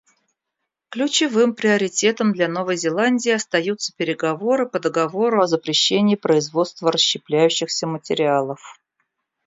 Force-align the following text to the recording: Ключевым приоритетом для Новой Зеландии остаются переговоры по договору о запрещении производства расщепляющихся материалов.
Ключевым 0.89 1.53
приоритетом 1.53 2.33
для 2.33 2.47
Новой 2.47 2.75
Зеландии 2.75 3.29
остаются 3.29 3.93
переговоры 3.95 4.67
по 4.67 4.79
договору 4.79 5.43
о 5.43 5.45
запрещении 5.45 6.15
производства 6.15 6.91
расщепляющихся 6.91 7.85
материалов. 7.85 8.79